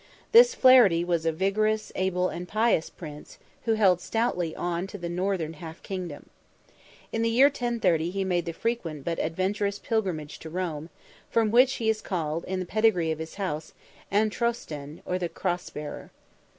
This 0.31 0.55
Flaherty 0.55 1.05
was 1.05 1.27
a 1.27 1.31
vigorous, 1.31 1.91
able, 1.93 2.27
and 2.29 2.47
pious 2.47 2.89
Prince, 2.89 3.37
who 3.65 3.73
held 3.73 4.01
stoutly 4.01 4.55
on 4.55 4.87
to 4.87 4.97
the 4.97 5.07
northern 5.09 5.53
half 5.53 5.83
kingdom. 5.83 6.27
In 7.13 7.21
the 7.21 7.29
year 7.29 7.49
1030 7.49 8.09
he 8.09 8.23
made 8.23 8.45
the 8.45 8.51
frequent 8.51 9.05
but 9.05 9.19
adventurous 9.19 9.77
pilgrimage 9.77 10.39
to 10.39 10.49
Rome, 10.49 10.89
from 11.29 11.51
which 11.51 11.73
he 11.75 11.87
is 11.87 12.01
called, 12.01 12.45
in 12.45 12.59
the 12.59 12.65
pedigree 12.65 13.11
of 13.11 13.19
his 13.19 13.35
house, 13.35 13.73
an 14.09 14.31
Trostain, 14.31 15.03
or 15.05 15.19
the 15.19 15.29
cross 15.29 15.69
bearer. 15.69 16.09